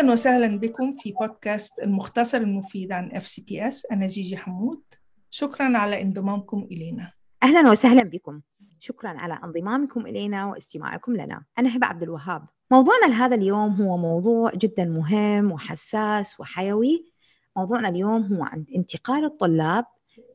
[0.00, 4.82] أهلا وسهلا بكم في بودكاست المختصر المفيد عن FCPS أنا جيجي حمود.
[5.30, 7.12] شكرا على انضمامكم إلينا.
[7.42, 8.40] أهلا وسهلا بكم.
[8.78, 11.44] شكرا على انضمامكم إلينا واستماعكم لنا.
[11.58, 12.46] أنا هبة عبد الوهاب.
[12.70, 17.12] موضوعنا لهذا اليوم هو موضوع جدا مهم وحساس وحيوي.
[17.56, 19.84] موضوعنا اليوم هو عن انتقال الطلاب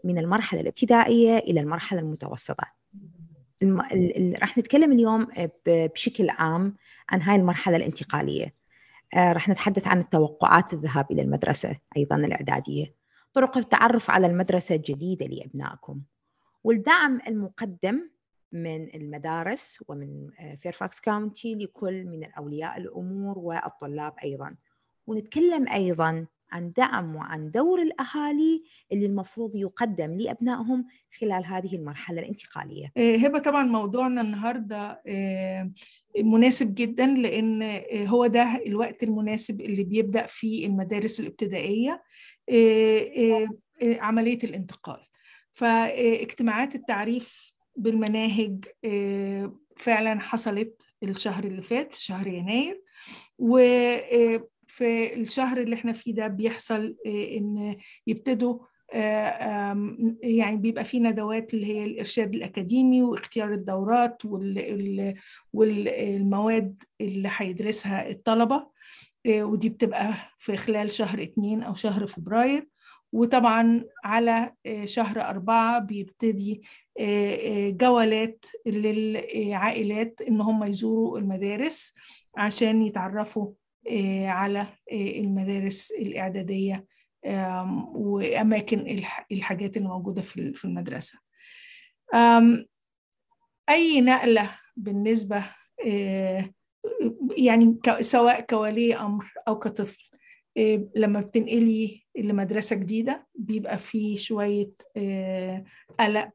[0.04, 2.66] من المرحلة الابتدائية إلى المرحلة المتوسطة.
[3.62, 3.82] الم...
[3.82, 4.38] ال...
[4.42, 5.28] راح نتكلم اليوم
[5.68, 6.76] بشكل عام
[7.10, 8.46] عن هاي المرحلة الانتقالية.
[8.46, 8.65] آه،
[9.16, 12.96] راح نتحدث عن التوقعات الذهاب إلى المدرسة أيضا الإعدادية.
[13.34, 16.02] طرق التعرف على المدرسة الجديدة لأبنائكم.
[16.64, 18.10] والدعم المقدم
[18.52, 20.30] من المدارس ومن
[20.62, 24.56] Fairfax County لكل من أولياء الأمور والطلاب أيضا.
[25.08, 30.88] ونتكلم أيضا عن دعم وعن دور الأهالي اللي المفروض يقدم لأبنائهم
[31.20, 32.92] خلال هذه المرحلة الانتقالية.
[32.98, 35.72] آه، هبة طبعا موضوعنا النهاردة آه،
[36.18, 42.04] مناسب جدا لأن آه، هو ده الوقت المناسب اللي بيبدأ فيه المدارس الابتدائية
[43.82, 45.00] عملية الانتقال.
[45.54, 48.66] فاجتماعات التعريف بالمناهج
[49.78, 52.82] فعلا حصلت الشهر اللي فات في شهر يناير
[53.40, 53.58] و
[54.76, 57.76] في الشهر اللي إحنا فيه ده بيحصل آه، إن
[58.08, 58.60] يبتدوا
[58.94, 59.78] آه،
[60.24, 64.22] يعني بيبقى في ندوات اللي هي الإرشاد الأكاديمي واختيار الدورات
[65.54, 68.68] والمواد اللي هيدرسها الطلبة
[69.26, 72.68] آه، ودي بتبقى في خلال شهر اتنين أو شهر فبراير.
[73.14, 74.54] وطبعا على
[74.86, 76.62] شهر أربعة بيبتدي
[77.72, 81.94] جولات للعائلات إن هم يزوروا المدارس
[82.38, 83.52] عشان يتعرفوا
[84.28, 84.60] على
[84.92, 86.86] آه، المدارس الإعدادية
[87.96, 89.00] وأماكن
[89.32, 91.20] الحاجات اللي موجودة في المدرسة.
[93.70, 95.46] أي نقلة بالنسبة
[95.88, 96.50] آه،
[97.38, 100.10] يعني سواء كولي أمر أو كطفل
[100.96, 104.72] لما بتنقلي لمدرسة جديدة بيبقى فيه شوية
[106.00, 106.32] قلق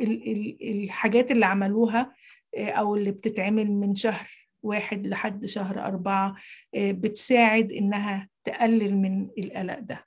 [0.00, 2.14] والحاجات اللي عملوها
[2.58, 4.28] أو اللي بتتعمل من شهر
[4.62, 6.36] واحد لحد شهر أربعة
[6.74, 10.06] آه، بتساعد إنها تقلل من القلق ده.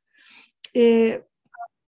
[0.77, 1.25] آه،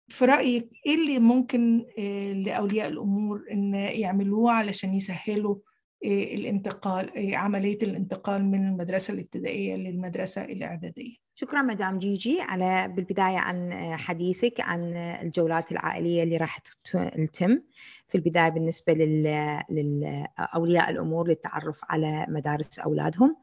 [0.08, 5.56] في رأيك إيه اللي ممكن آه، لأولياء الأمور إن يعملوه علشان يسهلوا
[6.04, 14.60] الانتقال عملية الانتقال من المدرسة الابتدائية للمدرسة الإعدادية؟ شكرا مدام جيجي على بالبداية عن حديثك
[14.60, 17.62] عن الجولات العائلية اللي راح تتم
[18.08, 23.36] في البداية بالنسبة لأولياء الأمور للتعرف على مدارس أولادهم.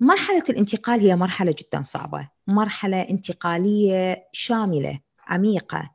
[0.00, 2.28] مرحلة الانتقال هي مرحلة جدا صعبة.
[2.46, 5.90] مرحلة انتقالية شاملة عميقة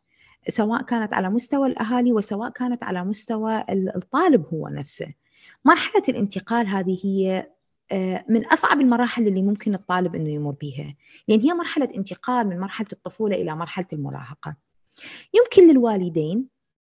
[0.48, 5.14] سواء كانت على مستوى الأهالي وسواء كانت على مستوى الطالب هو نفسه.
[5.66, 7.48] مرحلة الانتقال هذه هي
[8.30, 10.96] من أصعب المراحل اللي ممكن الطالب أنه يمر بها
[11.28, 14.56] لأن هي مرحلة انتقال من مرحلة الطفولة إلى مرحلة المراهقة.
[15.34, 16.48] يمكن للوالدين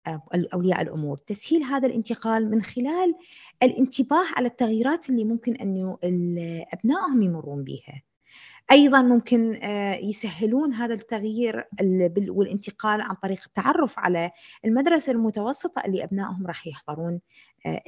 [0.07, 0.23] آه،
[0.55, 3.15] أولياء الأمور تسهيل هذا الانتقال من خلال
[3.63, 5.97] الانتباه على التغييرات اللي ممكن أن
[6.73, 8.03] أبنائهم يمرون بها
[8.71, 11.69] أيضا ممكن آه، يسهلون هذا التغيير
[12.29, 14.31] والانتقال عن طريق التعرف على
[14.65, 17.21] المدرسة المتوسطة اللي أبنائهم راح يحضرون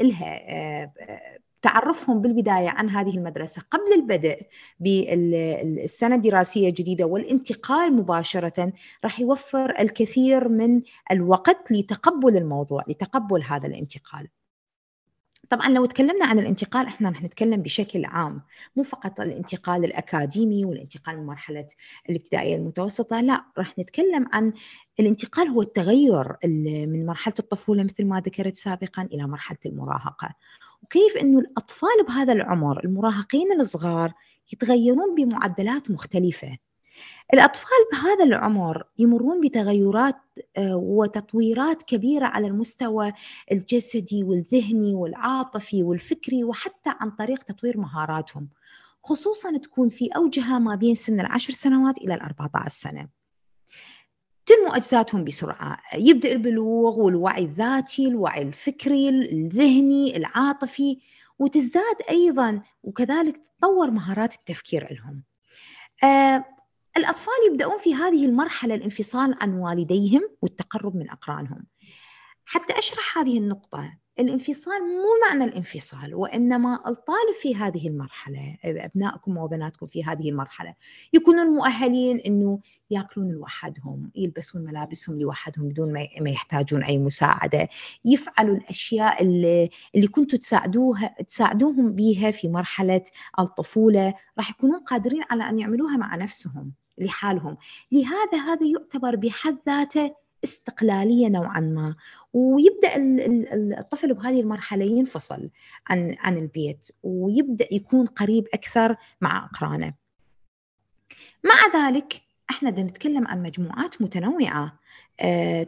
[0.00, 0.92] لها
[1.64, 4.42] تعرفهم بالبداية عن هذه المدرسة قبل البدء
[4.80, 8.72] بالسنة الدراسية الجديدة والانتقال مباشرة
[9.04, 14.28] راح يوفر الكثير من الوقت لتقبل الموضوع لتقبل هذا الانتقال.
[15.50, 18.42] طبعا لو تكلمنا عن الانتقال إحنا رح نتكلم بشكل عام
[18.76, 21.66] مو فقط الانتقال الأكاديمي والانتقال من مرحله
[22.10, 24.52] الابتدائية المتوسطة لا رح نتكلم عن
[25.00, 26.36] الانتقال هو التغير
[26.86, 30.34] من مرحلة الطفولة مثل ما ذكرت سابقا إلى مرحلة المراهقة
[30.94, 34.12] وكيف إنه الأطفال بهذا العمر المراهقين الصغار
[34.52, 36.58] يتغيرون بمعدلات مختلفة.
[37.34, 40.14] الأطفال بهذا العمر يمرون بتغيرات
[40.56, 43.12] آه، وتطويرات كبيرة على المستوى
[43.52, 48.48] الجسدي والذهني والعاطفي والفكري وحتى عن طريق تطوير مهاراتهم
[49.04, 53.08] خصوصا تكون في أوجها ما بين سن العشر سنوات إلى الأربعة عشر سنة.
[54.46, 55.78] تنمو أجزاتهم بسرعة.
[55.94, 60.98] يبدأ البلوغ والوعي الذاتي الوعي الفكري الذهني العاطفي
[61.38, 65.22] وتزداد أيضا وكذلك تتطور مهارات التفكير لهم.
[66.04, 66.44] آه
[66.96, 71.66] الأطفال يبدأون في هذه المرحلة الانفصال عن والديهم والتقرب من أقرانهم.
[72.46, 79.86] حتى أشرح هذه النقطة الانفصال مو معنى الانفصال وإنما الطالب في هذه المرحلة أبنائكم وبناتكم
[79.86, 80.74] في هذه المرحلة
[81.12, 87.68] يكونون مؤهلين إنه يأكلون لوحدهم يلبسون ملابسهم لوحدهم بدون ما يحتاجون أي مساعدة
[88.04, 93.04] يفعلوا الأشياء اللي, اللي كنتوا تساعدوها تساعدوهم بها في مرحلة
[93.38, 97.56] الطفولة راح يكونون قادرين على أن يعملوها مع نفسهم لحالهم.
[97.92, 101.96] لهذا هذا يعتبر بحد ذاته استقلالية نوعا ما.
[102.32, 102.90] ويبدأ
[103.78, 105.50] الطفل بهذه المرحلة ينفصل
[105.86, 109.94] عن عن البيت ويبدأ يكون قريب أكثر مع أقرانه.
[111.44, 114.78] مع ذلك إحنا بدنا نتكلم عن مجموعات متنوعة.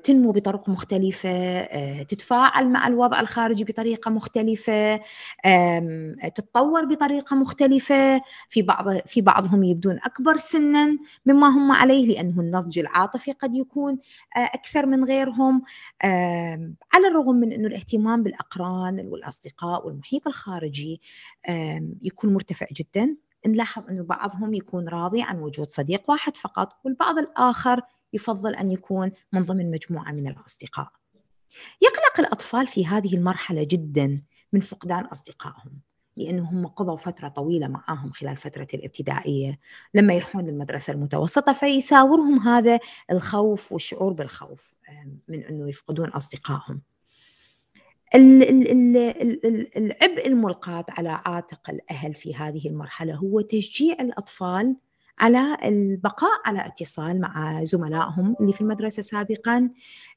[0.04, 5.00] تنمو بطرق مختلفة آه، تتفاعل مع الوضع الخارجي بطريقة مختلفة
[6.34, 8.20] تتطور بطريقة مختلفة.
[8.48, 13.98] في بعض في بعضهم يبدون أكبر سنا مما هم عليه لأنه النضج العاطفي قد يكون
[14.36, 15.62] آه، أكثر من غيرهم.
[16.92, 21.00] على الرغم من أنه الاهتمام بالأقران والأصدقاء والمحيط الخارجي
[22.02, 23.16] يكون مرتفع جدا
[23.46, 27.80] نلاحظ أنه بعضهم يكون راضي عن وجود صديق واحد فقط والبعض الآخر
[28.12, 30.88] يفضل أن يكون من ضمن مجموعة من الأصدقاء.
[31.82, 34.22] يقلق الأطفال في هذه المرحلة جدا
[34.52, 35.80] من فقدان أصدقائهم
[36.16, 39.58] لأنهم قضوا فترة طويلة معهم خلال فترة الابتدائية.
[39.94, 42.78] لما يروحون للمدرسة المتوسطة فيساورهم هذا
[43.10, 44.74] الخوف والشعور بالخوف
[45.28, 46.80] من أنه يفقدون أصدقائهم.
[49.76, 54.76] العبء الملقاة على عاتق الأهل في هذه المرحلة هو تشجيع الأطفال
[55.18, 59.70] على البقاء على اتصال مع زملائهم اللي في المدرسة سابقا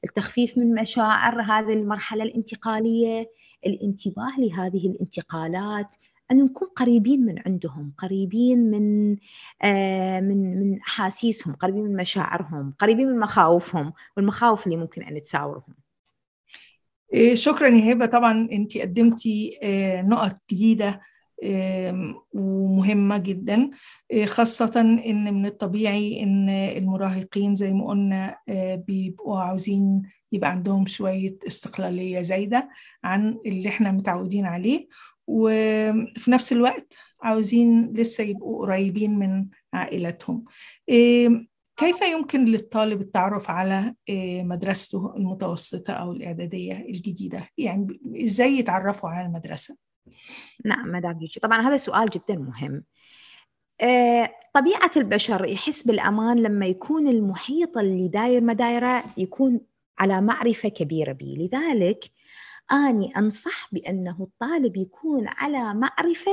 [0.04, 3.30] التخفيف من مشاعر هذه المرحلة الانتقالية
[3.66, 5.94] الانتباه لهذه الانتقالات
[6.30, 9.16] أن نكون قريبين من عندهم قريبين من
[9.62, 15.74] آه من من أحاسيسهم قريبين من مشاعرهم قريبين من مخاوفهم والمخاوف اللي ممكن أن تساورهم.
[17.14, 18.06] إيه، شكرا يا هبة.
[18.06, 21.00] طبعا انت قدمتي آه، نقط جديدة
[22.34, 23.70] ومهمة جدا
[24.12, 30.02] آه، خاصة إن من الطبيعي إن المراهقين زي ما قلنا آه، بيبقوا عاوزين
[30.32, 32.70] يبقى عندهم شوية استقلالية زايدة
[33.04, 34.88] عن اللي إحنا متعودين عليه
[35.26, 40.44] وفي نفس الوقت عاوزين لسه يبقوا قريبين من عائلتهم
[41.76, 43.94] كيف يمكن للطالب التعرف على
[44.42, 49.76] مدرسته المتوسطة أو الإعدادية الجديدة؟ يعني إزاي يتعرفوا على المدرسة؟
[50.64, 52.84] نعم مدام جيجي طبعا هذا سؤال جدا مهم.
[53.80, 59.60] آه، طبيعة البشر يحس بالأمان لما يكون المحيط اللي داير مدايره يكون
[59.98, 62.04] على معرفة كبيرة به لذلك
[62.72, 66.32] أني أنصح بأنه الطالب يكون على معرفة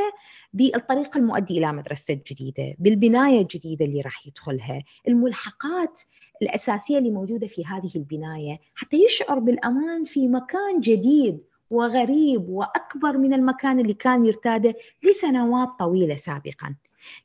[0.54, 6.02] بالطريق المؤدي إلى مدرسة الجديدة بالبناية الجديدة اللي راح يدخلها الملحقات
[6.42, 13.34] الأساسية اللي موجودة في هذه البناية حتى يشعر بالأمان في مكان جديد وغريب وأكبر من
[13.34, 16.76] المكان اللي كان يرتاده لسنوات طويلة سابقا.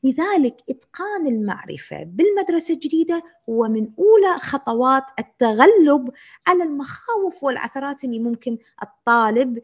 [0.05, 6.11] لذلك إتقان المعرفة بالمدرسة الجديدة هو من أولى خطوات التغلب
[6.47, 9.63] على المخاوف والعثرات اللي ممكن الطالب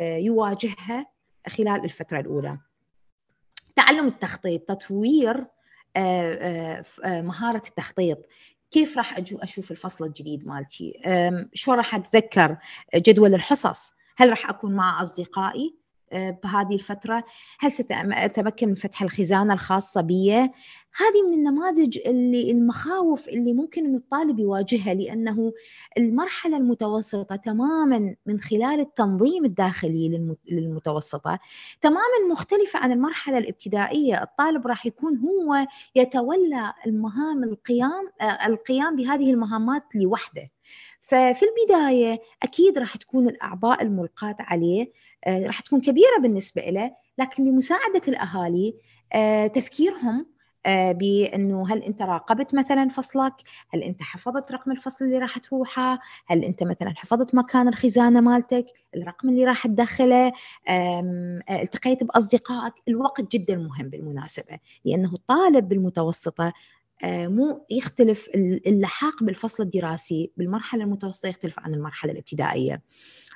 [0.00, 1.06] يواجهها
[1.48, 2.58] خلال الفترة الأولى.
[3.76, 5.46] تعلم التخطيط، تطوير
[7.06, 8.18] مهارة التخطيط
[8.72, 10.92] كيف راح أشوف الفصل الجديد مالتي؟
[11.54, 12.56] شو راح أتذكر؟
[12.94, 13.92] جدول الحصص.
[14.16, 15.81] هل راح أكون مع أصدقائي؟
[16.12, 17.24] بهذه الفترة.
[17.58, 20.50] هل سأتمكن من فتح الخزانة الخاصة بي؟
[20.96, 25.52] هذه من النماذج اللي المخاوف اللي ممكن أن الطالب يواجهها لأنه
[25.98, 31.38] المرحلة المتوسطة تماما من خلال التنظيم الداخلي للمتوسطة
[31.80, 34.22] تماما مختلفة عن المرحلة الابتدائية.
[34.22, 40.48] الطالب راح يكون هو يتولى المهام القيام آه، القيام بهذه المهامات لوحده.
[41.12, 44.92] ففي البداية أكيد راح تكون الأعباء الملقاة عليه
[45.26, 48.74] آه، راح تكون كبيرة بالنسبة له لكن بمساعدة الأهالي
[49.12, 50.26] آه، تفكيرهم
[50.66, 53.32] آه، بأنه هل أنت راقبت مثلا فصلك؟
[53.70, 58.66] هل أنت حفظت رقم الفصل اللي راح تروحه؟ هل أنت مثلا حفظت مكان الخزانة مالتك؟
[58.96, 60.32] الرقم اللي راح تدخله؟
[61.50, 66.52] التقيت بأصدقائك؟ الوقت جدا مهم بالمناسبة لأنه الطالب بالمتوسطة
[67.04, 68.28] مو يختلف
[68.66, 72.82] اللحاق بالفصل الدراسي بالمرحلة المتوسطة يختلف عن المرحلة الابتدائية.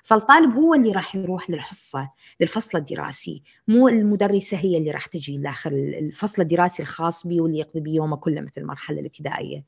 [0.02, 2.10] فالطالب هو اللي راح يروح للحصة
[2.40, 3.42] للفصل الدراسي.
[3.68, 8.16] مو المدرسة هي اللي راح تجي داخل الفصل الدراسي الخاص به واللي يقضي به يومه
[8.16, 9.64] كله مثل المرحلة الابتدائية.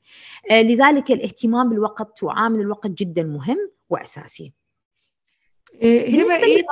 [0.51, 4.53] آه، لذلك الاهتمام بالوقت وعامل الوقت جدا مهم وأساسي.
[5.81, 6.65] إيه، إيه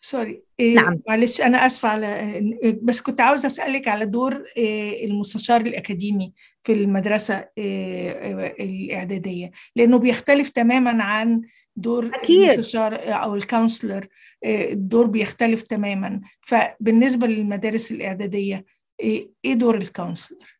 [0.00, 0.42] sorry.
[0.60, 1.00] إيه نعم.
[1.08, 2.40] معلش أنا آسفة على
[2.82, 10.48] بس كنت عاوزة أسألك على دور إيه المستشار الأكاديمي في المدرسة إيه الإعدادية لأنه بيختلف
[10.48, 11.42] تماما عن
[11.76, 12.50] دور أكيد.
[12.50, 14.08] المستشار أو ال counselor
[14.46, 16.20] الدور بيختلف تماما.
[16.40, 18.64] فبالنسبة للمدارس الإعدادية
[19.00, 20.58] إيه دور ال counselor؟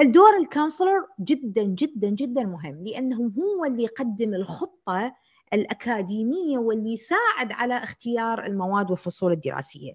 [0.00, 5.14] الدور ال counselor جدا جدا جدا مهم لأنه هو اللي يقدم الخطة
[5.52, 9.92] الأكاديمية واللي يساعد على اختيار المواد والفصول الدراسية.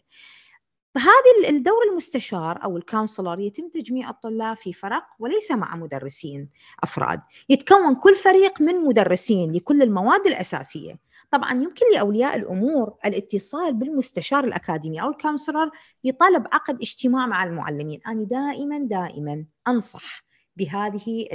[0.96, 6.50] فهذه الدور المستشار أو ال counselor يتم تجميع الطلاب في فرق وليس مع مدرسين
[6.84, 7.22] أفراد.
[7.50, 11.00] يتكون كل فريق من مدرسين لكل المواد الأساسية.
[11.32, 15.72] طبعا يمكن لأولياء الأمور الاتصال بالمستشار الأكاديمي أو ال counselor
[16.04, 18.00] لطلب عقد اجتماع مع المعلمين.
[18.08, 20.29] أنا دائما دائما أنصح
[20.60, 21.28] بهذه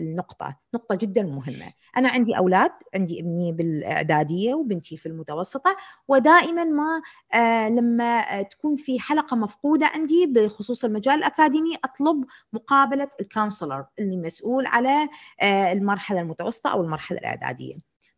[0.00, 0.56] النقطة.
[0.74, 1.72] نقطة جدا مهمة.
[1.96, 5.76] أنا عندي أولاد عندي ابني بالإعدادية وبنتي في المتوسطة
[6.08, 7.02] ودائما ما
[7.34, 14.66] آه لما تكون في حلقة مفقودة عندي بخصوص المجال الأكاديمي أطلب مقابلة الكونسلر اللي مسؤول
[14.66, 15.08] على
[15.40, 17.74] آه المرحلة المتوسطة أو المرحلة الإعدادية.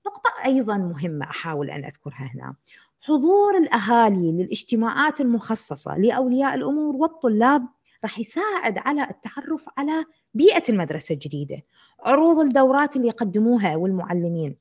[0.06, 2.54] نقطة أيضا مهمة أحاول أن أذكرها هنا.
[3.00, 7.66] حضور الأهالي للاجتماعات المخصصة لأولياء الأمور والطلاب
[8.06, 11.62] راح يساعد على التعرف على بيئة المدرسة الجديدة
[12.00, 14.56] عروض الدورات اللي يقدموها والمعلمين.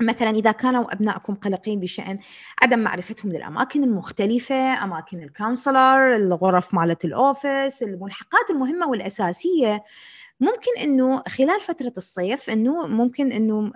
[0.00, 2.18] مثلا إذا كانوا أبنائكم قلقين بشأن
[2.62, 9.84] عدم معرفتهم للأماكن المختلفة أماكن ال counselor الغرف مالت ال office الملحقات المهمة والأساسية
[10.44, 13.72] ممكن إنه خلال فترة الصيف إنه ممكن إنه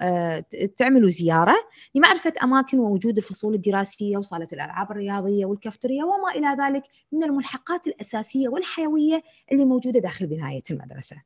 [0.76, 1.56] تعملوا زيارة
[1.94, 6.82] لمعرفة أماكن ووجود الفصول الدراسية وصالة الألعاب الرياضية والكافتريا وما إلى ذلك
[7.12, 9.22] من الملحقات الأساسية والحيوية
[9.52, 11.16] اللي موجودة داخل بناية المدرسة.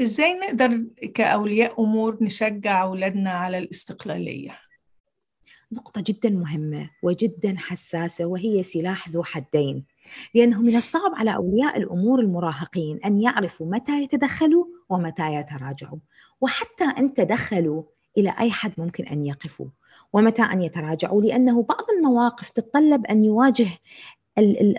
[0.00, 0.84] إزاي نقدر
[1.14, 4.58] كأولياء أمور نشجع أولادنا على الاستقلالية؟
[5.72, 9.84] نقطة جدا مهمة وجدا حساسة وهي سلاح ذو حدين
[10.34, 15.98] لأنه من الصعب على أولياء الأمور المراهقين أن يعرفوا متى يتدخلوا ومتى يتراجعوا.
[16.40, 17.82] وحتى أن تدخلوا
[18.18, 19.66] إلى أي حد ممكن أن يقفوا؟
[20.12, 23.68] ومتى أن يتراجعوا؟ لأنه بعض المواقف تتطلب أن يواجه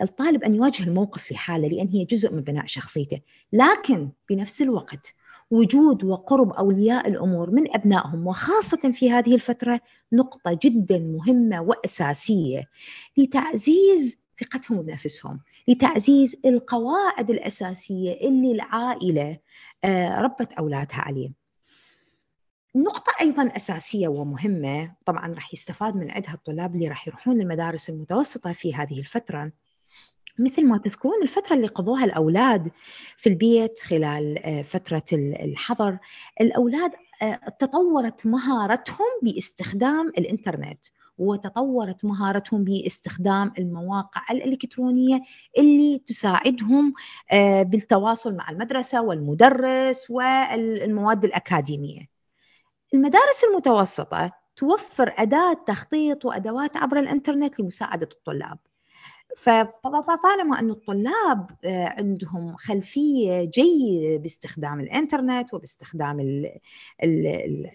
[0.02, 3.20] الطالب أن يواجه الموقف لحاله لأن هي جزء من بناء شخصيته.
[3.54, 5.14] لكن بنفس الوقت
[5.52, 9.80] وجود وقرب أولياء الأمور من أبنائهم وخاصة في هذه الفترة
[10.14, 12.70] نقطة جدا مهمة وأساسية
[13.18, 19.38] لتعزيز ثقتهم بنفسهم لتعزيز القواعد الأساسية اللي العائلة
[20.24, 21.32] ربت أولادها عليه.
[22.76, 28.54] نقطة أيضا أساسية ومهمة طبعا راح يستفاد من عندها الطلاب اللي راح يروحون للمدارس المتوسطة
[28.54, 29.52] في هذه الفترة.
[30.40, 32.72] مثل ما تذكرون الفترة اللي قضوها الأولاد
[33.18, 35.98] في البيت خلال فترة الحظر
[36.42, 36.92] الأولاد
[37.60, 40.86] تطورت مهارتهم باستخدام الإنترنت.
[41.18, 45.22] وتطورت مهارتهم باستخدام المواقع الإلكترونية
[45.58, 46.94] اللي تساعدهم
[47.62, 52.10] بالتواصل مع المدرسة والمدرس والمواد الأكاديمية.
[52.94, 58.58] المدارس المتوسطة توفر أداة تخطيط وأدوات عبر الإنترنت لمساعدة الطلاب.
[59.38, 66.46] فطالما أن الطلاب عندهم خلفية جيدة باستخدام الإنترنت وباستخدام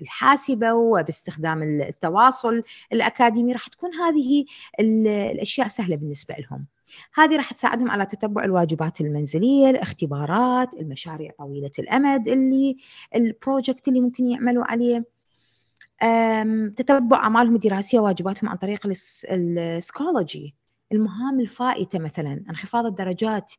[0.00, 4.44] الحاسبة وباستخدام التواصل الأكاديمي راح تكون هذه
[4.80, 6.66] الأشياء سهلة بالنسبة لهم.
[7.14, 12.76] هذه راح تساعدهم على تتبع الواجبات المنزلية الاختبارات المشاريع طويلة الأمد اللي
[13.14, 15.04] ال project اللي ممكن يعملوا عليه.
[16.76, 18.86] تتبع أعمالهم الدراسية وواجباتهم عن طريق
[19.30, 20.54] ال Schoology
[20.92, 23.52] المهام الفائتة مثلا انخفاض الدرجات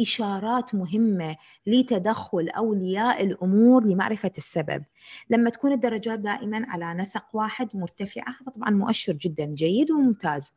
[0.00, 1.36] إشارات مهمة
[1.66, 4.84] لتدخل أولياء الأمور لمعرفة السبب.
[5.30, 10.52] لما تكون الدرجات دائما على نسق واحد مرتفعة هذا طبعا مؤشر جدا جيد وممتاز.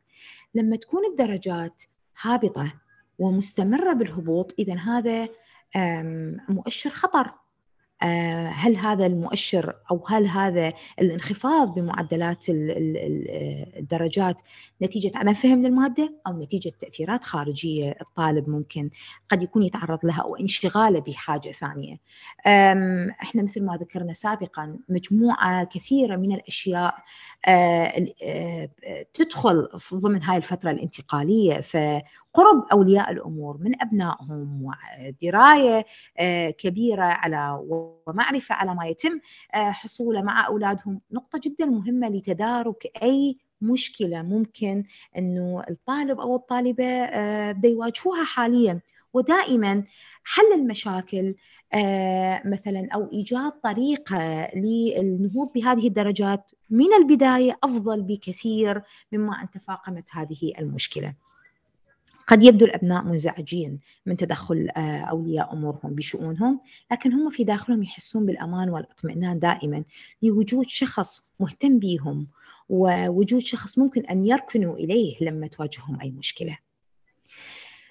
[0.54, 1.82] لما تكون الدرجات
[2.20, 2.72] هابطة
[3.18, 5.28] ومستمرة بالهبوط إذا هذا
[6.48, 7.34] مؤشر خطر.
[8.48, 14.42] هل هذا المؤشر أو هل هذا الانخفاض بمعدلات الدرجات
[14.82, 18.90] نتيجة عدم فهم للمادة أو نتيجة تأثيرات خارجية الطالب ممكن
[19.28, 21.96] قد يكون يتعرض لها أو انشغاله بحاجة ثانية.
[23.22, 26.94] إحنا مثل ما ذكرنا سابقا مجموعة كثيرة من الأشياء
[29.14, 31.60] تدخل ضمن هاي الفترة الانتقالية
[32.36, 35.86] فقرب أولياء الأمور من أبنائهم ودراية
[36.50, 39.20] كبيرة على ومعرفة على ما يتم
[39.54, 41.00] حصوله مع أولادهم.
[41.12, 44.84] نقطة جدا مهمة لتدارك أي مشكلة ممكن
[45.18, 47.06] أنه الطالب أو الطالبة
[47.52, 48.80] بده يواجهوها حاليا.
[49.14, 49.84] ودائما
[50.24, 51.34] حل المشاكل
[52.44, 60.52] مثلا أو إيجاد طريقة للنهوض بهذه الدرجات من البداية أفضل بكثير مما أن تفاقمت هذه
[60.58, 61.14] المشكلة.
[62.26, 64.68] قد يبدو الأبناء منزعجين من تدخل
[65.10, 66.60] أولياء أمورهم بشؤونهم
[66.92, 69.84] لكن هم في داخلهم يحسون بالأمان والاطمئنان دائما
[70.22, 72.26] لوجود شخص مهتم بهم
[72.68, 76.58] ووجود شخص ممكن أن يركنوا إليه لما تواجههم أي مشكلة.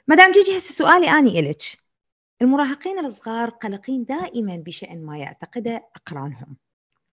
[0.07, 1.63] مدام جيجي هسه سؤالي أني إلك.
[2.41, 6.57] المراهقين الصغار قلقين دائما بشأن ما يعتقده أقرانهم.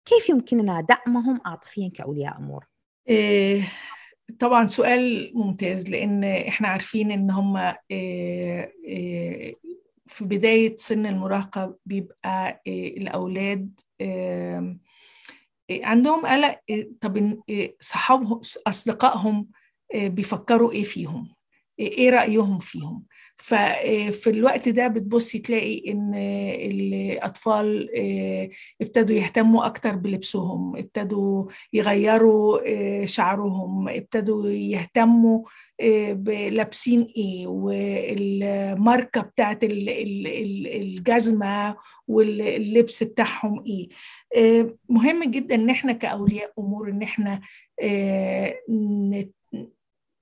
[0.04, 2.66] كيف يمكننا دعمهم عاطفيا كأولياء أمور؟
[3.08, 3.62] إيه
[4.38, 7.56] طبعا سؤال ممتاز لأن إحنا عارفين إن هم
[7.90, 9.54] إيه إيه
[10.06, 13.80] في بداية سن المراهقة بيبقى الأولاد
[15.70, 16.60] عندهم قلق
[17.00, 17.40] طب
[17.80, 19.48] صحابهم أصدقائهم
[19.94, 21.34] بيفكروا إيه فيهم؟
[21.78, 23.04] إيه رأيهم فيهم؟
[23.38, 26.14] ففي الوقت ده بتبصي تلاقي إن
[26.70, 27.88] الأطفال
[28.82, 32.58] ابتدوا يهتموا أكتر بلبسهم ابتدوا يغيروا
[33.06, 35.42] شعرهم ابتدوا يهتموا
[36.12, 39.58] بلابسين إيه والماركة بتاعت
[40.74, 41.76] الجزمة
[42.08, 43.88] واللبس بتاعهم إيه.
[44.88, 47.40] مهم جدا إن إحنا كأولياء أمور إن إحنا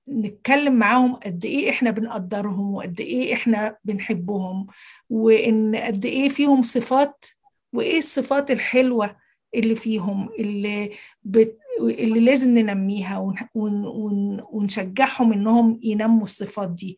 [0.09, 4.67] نتكلم معاهم قد إيه إحنا بنقدرهم وقد إيه إحنا بنحبهم
[5.09, 7.25] وإن قد إيه فيهم صفات
[7.73, 9.15] وإيه الصفات الحلوة
[9.55, 10.91] اللي فيهم اللي
[11.23, 11.57] بت...
[11.81, 13.35] اللي لازم ننميها ون...
[13.55, 14.41] ون...
[14.51, 16.97] ونشجعهم إنهم ينموا الصفات دي.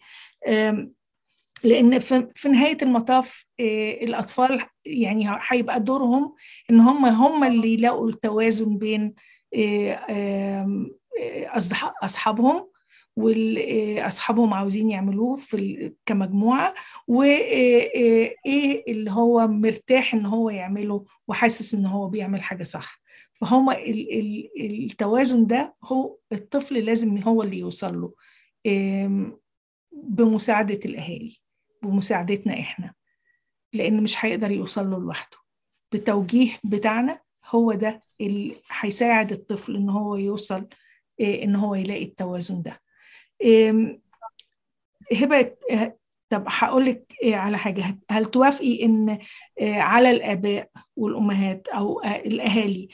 [1.63, 1.99] لأن
[2.35, 3.45] في نهاية المطاف
[4.01, 6.35] الأطفال يعني هيبقى دورهم
[6.69, 9.13] إن هم هم اللي يلاقوا التوازن بين
[12.03, 12.69] أصحابهم
[13.19, 16.73] واصحابهم عاوزين يعملوه في كمجموعة
[17.07, 22.99] وايه اللي هو مرتاح إن هو يعمله وحاسس إن هو بيعمل حاجة صح.
[23.33, 23.69] فهم
[24.59, 28.13] التوازن ده هو الطفل لازم هو اللي يوصل له
[29.91, 31.37] بمساعدة الأهالي
[31.83, 32.93] بمساعدتنا إحنا
[33.73, 35.37] لأن مش هيقدر يوصل له لوحده.
[35.91, 40.67] بالتوجيه بتاعنا هو ده اللي هيساعد الطفل إن هو يوصل
[41.21, 42.81] إن هو يلاقي التوازن ده.
[45.13, 45.51] هبة
[46.29, 47.97] طب هقول لك على حاجة.
[48.11, 49.17] هل توافقي إن
[49.61, 52.87] على الآباء والأمهات أو الأهالي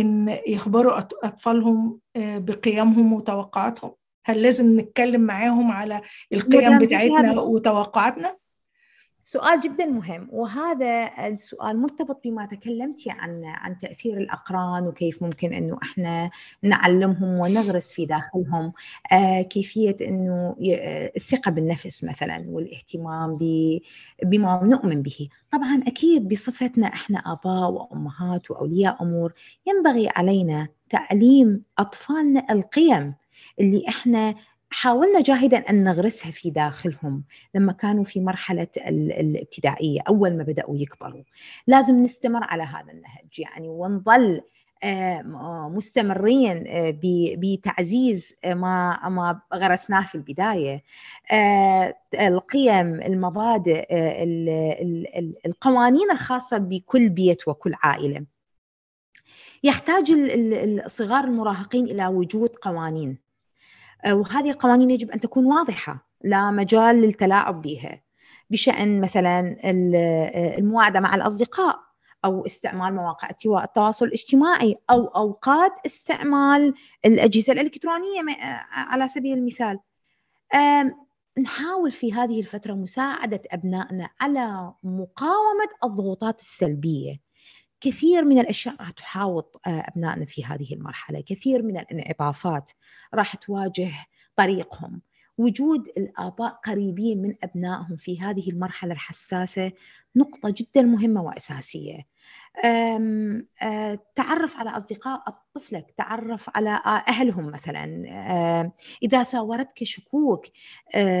[0.00, 3.94] إن يخبروا أطفالهم بقيمهم وتوقعاتهم؟
[4.26, 6.00] هل لازم نتكلم معاهم على
[6.32, 8.34] القيم بتاعتنا وتوقعاتنا؟
[9.24, 15.78] سؤال جدا مهم وهذا السؤال مرتبط بما تكلمتي عن عن تأثير الأقران وكيف ممكن إنه
[15.82, 16.30] إحنا
[16.62, 18.72] نعلمهم ونغرس في داخلهم
[19.12, 20.56] آه كيفية إنه
[21.16, 23.38] الثقة بالنفس مثلا والاهتمام
[24.24, 25.28] بما نؤمن به.
[25.50, 29.32] طبعا أكيد بصفتنا إحنا آباء وأمهات وأولياء أمور
[29.66, 33.14] ينبغي علينا تعليم أطفالنا القيم
[33.60, 34.34] اللي إحنا
[34.72, 41.22] حاولنا جاهدا أن نغرسها في داخلهم لما كانوا في مرحلة الابتدائية أول ما بدأوا يكبروا.
[41.66, 43.38] لازم نستمر على هذا النهج.
[43.38, 44.40] يعني ونظل
[45.76, 46.64] مستمرين
[47.38, 50.82] بتعزيز ما ما غرسناه في البداية.
[52.14, 53.86] القيم المبادئ
[55.46, 58.24] القوانين الخاصة بكل بيت وكل عائلة.
[59.62, 60.10] يحتاج
[60.84, 63.21] الصغار المراهقين إلى وجود قوانين.
[64.06, 68.02] وهذه القوانين يجب أن تكون واضحة لا مجال للتلاعب بها.
[68.50, 69.56] بشأن مثلا
[70.58, 71.78] المواعدة مع الأصدقاء
[72.24, 73.28] أو استعمال مواقع
[73.64, 78.22] التواصل الاجتماعي أو أوقات استعمال الأجهزة الإلكترونية
[78.72, 79.78] على سبيل المثال.
[81.38, 87.20] نحاول في هذه الفترة مساعدة أبنائنا على مقاومة الضغوطات السلبية.
[87.82, 92.70] كثير من الأشياء راح تحاوط أبنائنا في هذه المرحلة، كثير من الانعطافات
[93.14, 93.92] راح تواجه
[94.36, 95.02] طريقهم،
[95.38, 99.72] وجود الآباء قريبين من أبنائهم في هذه المرحلة الحساسة
[100.16, 102.06] نقطة جدا مهمة وأساسية.
[102.64, 103.46] أم
[104.14, 105.22] تعرف على أصدقاء
[105.54, 107.84] طفلك، تعرف على أهلهم مثلا،
[109.02, 110.46] إذا ساورتك شكوك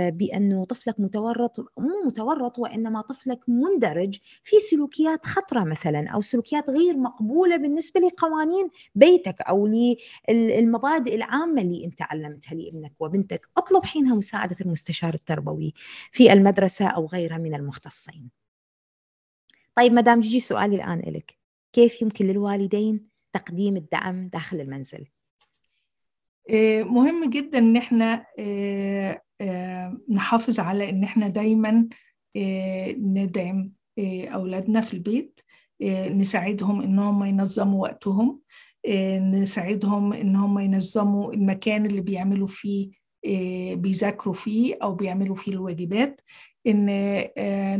[0.08, 6.96] بانه طفلك متورط مو متورط وإنما طفلك مندرج في سلوكيات خطرة مثلا أو سلوكيات غير
[6.96, 9.68] مقبولة بالنسبة لقوانين بيتك أو
[10.28, 15.74] للمبادئ العامة اللي أنت علمتها لابنك وبنتك، أطلب حينها مساعدة المستشار التربوي
[16.12, 18.41] في المدرسة أو غيرها من المختصين.
[19.74, 21.34] طيب مدام جيجي سؤالي الآن لك
[21.72, 25.06] كيف يمكن للوالدين تقديم الدعم داخل المنزل؟
[26.84, 28.26] مهم جدا إن إحنا
[30.08, 31.88] نحافظ على إن إحنا دايما
[32.98, 33.72] ندعم
[34.34, 35.40] أولادنا في البيت
[36.10, 38.40] نساعدهم إن هم ينظموا وقتهم
[39.32, 42.90] نساعدهم إن هم ينظموا المكان اللي بيعملوا فيه
[43.74, 46.20] بيذاكروا فيه أو بيعملوا فيه الواجبات
[46.66, 46.86] إن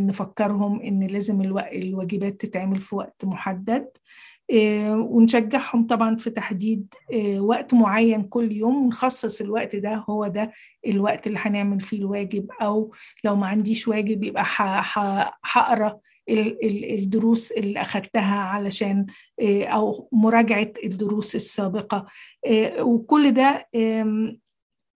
[0.07, 1.41] نفكرهم إن لازم
[1.73, 3.89] الواجبات تتعمل في وقت محدد
[4.91, 6.95] ونشجعهم طبعا في تحديد
[7.39, 10.53] وقت معين كل يوم ونخصص الوقت ده هو ده
[10.87, 12.93] الوقت اللي هنعمل فيه الواجب أو
[13.25, 14.45] لو ما عنديش واجب يبقى
[15.45, 19.07] هقرأ الدروس اللي أخدتها علشان
[19.43, 22.07] أو مراجعة الدروس السابقة
[22.81, 23.69] وكل ده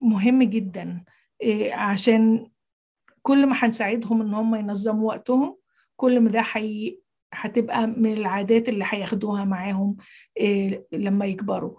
[0.00, 1.04] مهم جدا
[1.72, 2.50] عشان
[3.22, 5.56] كل ما هنساعدهم إن هم ينظموا وقتهم
[5.96, 7.00] كل ما ده حي...
[7.34, 9.96] هتبقى من العادات اللي هياخدوها معاهم
[10.92, 11.76] لما يكبروا.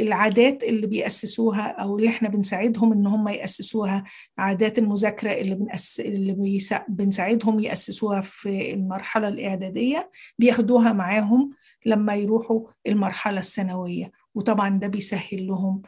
[0.00, 4.04] العادات اللي بيأسسوها أو اللي إحنا بنساعدهم إن هم يأسسوها
[4.38, 6.00] عادات المذاكرة اللي, بنأس...
[6.00, 6.84] اللي بيسا...
[6.88, 11.50] بنساعدهم يأسسوها في المرحلة الإعدادية بياخدوها معاهم
[11.86, 14.10] لما يروحوا المرحلة الثانوية.
[14.34, 15.82] وطبعا ده بيسهل لهم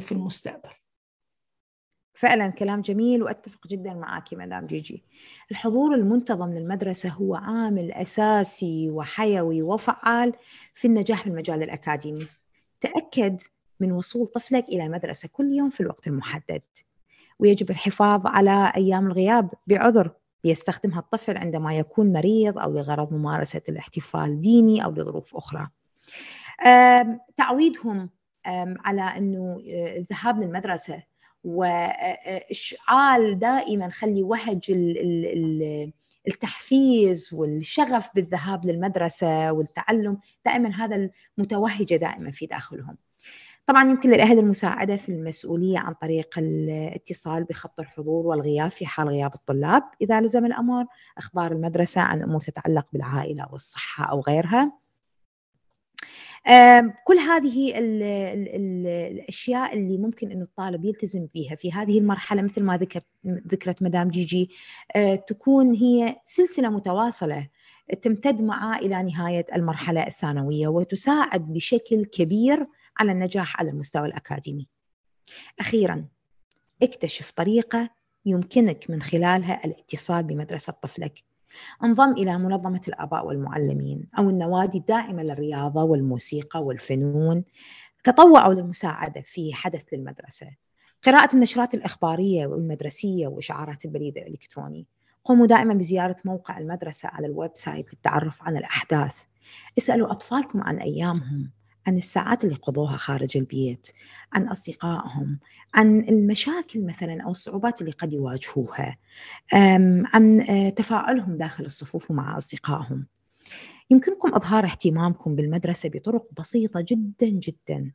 [0.00, 0.70] في المستقبل.
[2.22, 5.04] فعلا كلام جميل وأتفق جدا معك مدام جيجي
[5.50, 10.32] الحضور المنتظم للمدرسة هو عامل أساسي وحيوي وفعال
[10.74, 12.26] في النجاح في المجال الأكاديمي.
[12.80, 13.40] تأكد
[13.80, 16.62] من وصول طفلك إلى المدرسة كل يوم في الوقت المحدد.
[17.38, 20.10] ويجب الحفاظ على أيام الغياب بعذر
[20.44, 25.68] يستخدمها الطفل عندما يكون مريض أو لغرض ممارسة الاحتفال ديني أو لظروف أخرى.
[27.36, 28.10] تعويدهم
[28.84, 31.11] على أنه الذهاب للمدرسة
[31.44, 34.72] واشعال دائما خلي وهج
[36.28, 42.96] التحفيز والشغف بالذهاب للمدرسة والتعلم دائما هذا المتوهجة دائما في داخلهم.
[43.66, 49.34] طبعا يمكن للأهل المساعدة في المسؤولية عن طريق الاتصال بخط الحضور والغياب في حال غياب
[49.34, 50.86] الطلاب إذا لزم الأمر،
[51.18, 54.81] أخبار المدرسة عن أمور تتعلق بالعائلة والصحة أو غيرها.
[57.04, 62.42] كل هذه ال ال ال الأشياء اللي ممكن إنه الطالب يلتزم بها في هذه المرحلة
[62.42, 64.50] مثل ما ذكرت ذكرت مدام جيجي
[65.26, 67.48] تكون هي سلسلة متواصلة
[68.02, 72.66] تمتد معه إلى نهاية المرحلة الثانوية وتساعد بشكل كبير
[72.98, 74.68] على النجاح على المستوى الأكاديمي.
[75.60, 76.04] أخيرا
[76.82, 77.90] اكتشف طريقة
[78.26, 81.24] يمكنك من خلالها الاتصال بمدرسة طفلك
[81.84, 87.44] انضم إلى منظمة الآباء والمعلمين أو النوادي الداعمة للرياضة والموسيقى والفنون.
[88.04, 90.50] تطوعوا للمساعدة في حدث للمدرسة
[91.02, 94.86] قراءة النشرات الإخبارية والمدرسية وإشعارات البريد الإلكتروني.
[95.24, 99.16] قوموا دائما بزيارة موقع المدرسة على ال website للتعرف عن الأحداث.
[99.78, 101.50] اسألوا أطفالكم عن أيامهم.
[101.86, 103.86] عن الساعات اللي قضوها خارج البيت
[104.32, 105.38] عن أصدقائهم
[105.74, 108.98] عن المشاكل مثلا أو الصعوبات اللي قد يواجهوها
[110.14, 110.44] عن
[110.76, 113.06] تفاعلهم داخل الصفوف ومع أصدقائهم.
[113.90, 117.92] يمكنكم إظهار اهتمامكم بالمدرسة بطرق بسيطة جدا جدا.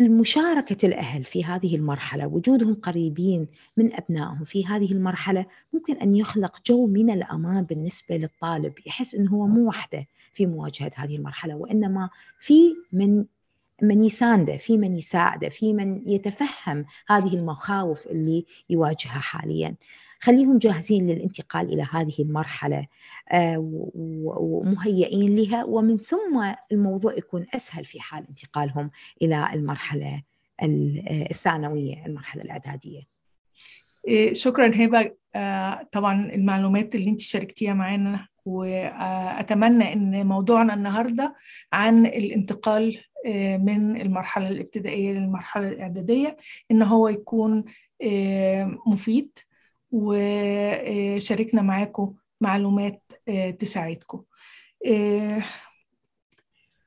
[0.00, 6.60] المشاركة الأهل في هذه المرحلة وجودهم قريبين من أبنائهم في هذه المرحلة ممكن أن يخلق
[6.66, 10.06] جو من الأمان بالنسبة للطالب يحس أنه هو مو وحده.
[10.32, 13.24] في مواجهة هذه المرحلة وإنما في من
[13.82, 19.74] من يسانده في من يساعده في من يتفهم هذه المخاوف اللي يواجهها حاليا.
[20.20, 22.86] خليهم جاهزين للانتقال إلى هذه المرحلة
[24.04, 28.90] ومهيئين لها ومن ثم الموضوع يكون أسهل في حال انتقالهم
[29.22, 30.22] إلى المرحلة
[31.30, 33.02] الثانوية المرحلة الإعدادية.
[34.32, 35.14] شكرا هبة.
[35.92, 41.34] طبعا المعلومات اللي انت شاركتيها معانا وأتمنى أن موضوعنا النهاردة
[41.72, 42.98] عن الانتقال
[43.58, 46.36] من المرحلة الابتدائية للمرحلة الإعدادية
[46.70, 47.64] إن هو يكون
[48.86, 49.38] مفيد
[49.90, 53.02] وشاركنا معاكم معلومات
[53.58, 54.22] تساعدكم.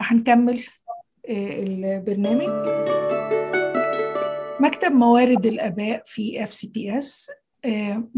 [0.02, 0.64] هنكمل
[1.30, 2.50] البرنامج.
[4.60, 7.32] مكتب موارد الآباء في FCPS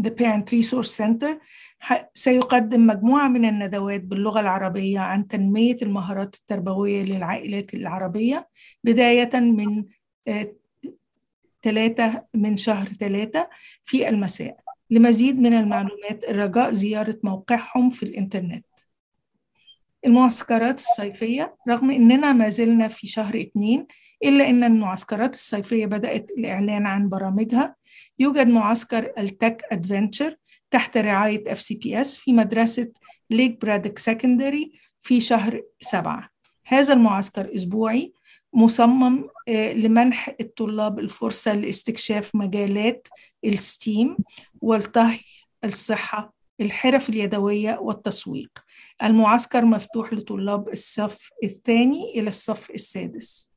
[0.04, 1.38] The Parent Resource Center.
[2.14, 8.48] سيقدم مجموعة من الندوات باللغة العربية عن تنمية المهارات التربوية للعائلات العربية
[8.84, 9.84] بداية من
[11.62, 13.48] ثلاثة من شهر ثلاثة
[13.84, 14.56] في المساء.
[14.90, 18.66] لمزيد من المعلومات الرجاء زيارة موقعهم في الإنترنت.
[20.06, 23.86] المعسكرات الصيفية رغم أننا ما زلنا في شهر اثنين
[24.24, 27.76] إلا أن المعسكرات الصيفية بدأت الإعلان عن برامجها.
[28.18, 30.36] يوجد معسكر ال Tech Adventure
[30.70, 32.92] تحت رعاية FCPS في مدرسة
[33.30, 36.30] Lake Braddock Secondary في شهر سبعة.
[36.66, 38.12] هذا المعسكر أسبوعي
[38.52, 43.08] مصمم لمنح الطلاب الفرصة لاستكشاف مجالات
[43.44, 44.16] ال STEM
[44.60, 45.18] والطهي
[45.64, 48.50] الصحة الحرف اليدوية والتسويق.
[49.02, 53.47] المعسكر مفتوح لطلاب الصف الثاني إلى الصف السادس.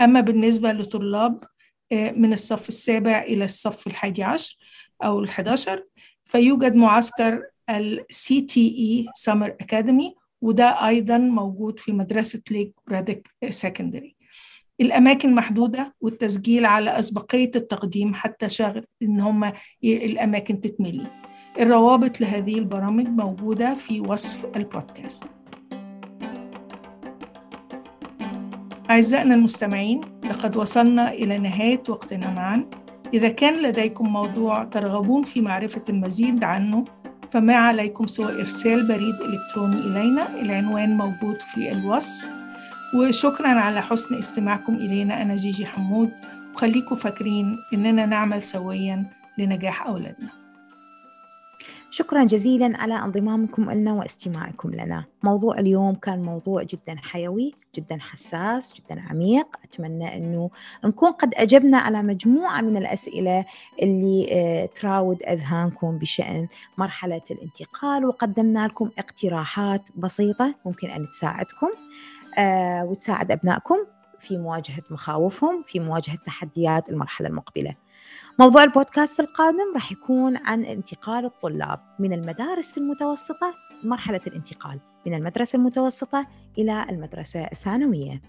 [0.00, 1.44] أما بالنسبة لطلاب
[1.92, 4.56] من الصف السابع إلى الصف الحادي عشر
[5.04, 5.84] أو الحداشر
[6.24, 14.18] فيوجد معسكر ال CTE Summer Academy وده أيضا موجود في مدرسة ليك برادك سكندري
[14.80, 19.52] الأماكن محدودة والتسجيل على أسبقية التقديم حتى شغل إن هم
[19.84, 21.06] الأماكن تتملي.
[21.60, 25.37] الروابط لهذه البرامج موجودة في وصف البودكاست.
[28.90, 32.64] أعزائنا المستمعين لقد وصلنا إلى نهاية وقتنا معا.
[33.14, 36.84] إذا كان لديكم موضوع ترغبون في معرفة المزيد عنه
[37.30, 40.40] فما عليكم سوى إرسال بريد إلكتروني إلينا.
[40.40, 42.24] العنوان موجود في الوصف.
[42.94, 45.22] وشكرا على حسن استماعكم إلينا.
[45.22, 46.10] أنا جيجي حمود.
[46.54, 49.04] وخليكم فاكرين إننا نعمل سويا
[49.38, 50.37] لنجاح أولادنا.
[51.90, 55.04] شكرا جزيلا على انضمامكم لنا واستماعكم لنا.
[55.22, 59.46] موضوع اليوم كان موضوع جدا حيوي جدا حساس جدا عميق.
[59.64, 60.50] أتمنى أنه
[60.84, 63.44] نكون قد أجبنا على مجموعة من الأسئلة
[63.82, 66.48] اللي تراود أذهانكم بشأن
[66.78, 68.04] مرحلة الانتقال.
[68.04, 71.68] وقدمنا لكم اقتراحات بسيطة ممكن أن تساعدكم
[72.90, 73.76] وتساعد أبنائكم
[74.20, 77.74] في مواجهة مخاوفهم في مواجهة تحديات المرحلة المقبلة.
[78.40, 85.56] موضوع البودكاست القادم راح يكون عن انتقال الطلاب من المدارس المتوسطة مرحلة الانتقال من المدرسة
[85.56, 86.26] المتوسطة
[86.58, 88.22] إلى المدرسة الثانوية.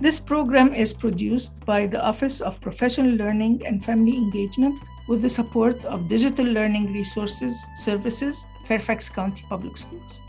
[0.00, 4.76] This program is produced by the Office of Professional Learning and Family Engagement
[5.08, 10.20] with the support of Digital Learning Resources Services, Fairfax County Public Schools.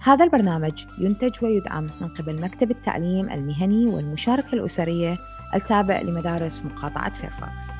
[0.00, 5.18] هذا البرنامج ينتج ويدعم من قبل مكتب التعليم المهني والمشاركة الأسرية
[5.54, 7.76] التابع لمدارس مقاطعة فيرفاكس